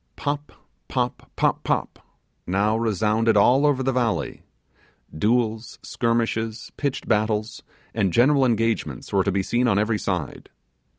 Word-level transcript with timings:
Pop, 0.15 0.51
Pop, 0.87 1.29
Pop, 1.35 1.63
Pop, 1.63 1.99
now 2.47 2.75
resounded 2.75 3.37
all 3.37 3.67
over 3.67 3.83
the 3.83 3.91
valley. 3.91 4.41
Duels, 5.15 5.77
skirmishes, 5.83 6.71
pitched 6.75 7.07
battles, 7.07 7.61
and 7.93 8.11
general 8.11 8.43
engagements 8.43 9.13
were 9.13 9.23
to 9.23 9.31
be 9.31 9.43
seen 9.43 9.67
on 9.67 9.77
every 9.77 9.99
side. 9.99 10.49